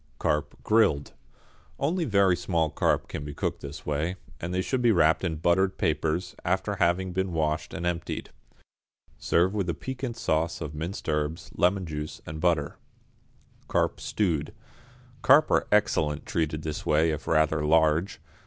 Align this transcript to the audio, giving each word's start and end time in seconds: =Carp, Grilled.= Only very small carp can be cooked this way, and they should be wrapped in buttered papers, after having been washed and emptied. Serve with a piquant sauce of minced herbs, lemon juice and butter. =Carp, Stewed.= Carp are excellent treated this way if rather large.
=Carp, 0.17 0.55
Grilled.= 0.63 1.11
Only 1.77 2.05
very 2.05 2.35
small 2.35 2.71
carp 2.71 3.07
can 3.07 3.23
be 3.23 3.35
cooked 3.35 3.61
this 3.61 3.85
way, 3.85 4.15
and 4.39 4.51
they 4.51 4.63
should 4.63 4.81
be 4.81 4.91
wrapped 4.91 5.23
in 5.23 5.35
buttered 5.35 5.77
papers, 5.77 6.33
after 6.43 6.77
having 6.77 7.13
been 7.13 7.33
washed 7.33 7.71
and 7.71 7.85
emptied. 7.85 8.31
Serve 9.19 9.53
with 9.53 9.69
a 9.69 9.75
piquant 9.75 10.17
sauce 10.17 10.59
of 10.59 10.73
minced 10.73 11.07
herbs, 11.07 11.51
lemon 11.53 11.85
juice 11.85 12.19
and 12.25 12.41
butter. 12.41 12.77
=Carp, 13.67 13.99
Stewed.= 14.01 14.55
Carp 15.21 15.51
are 15.51 15.67
excellent 15.71 16.25
treated 16.25 16.63
this 16.63 16.83
way 16.83 17.11
if 17.11 17.27
rather 17.27 17.63
large. 17.63 18.19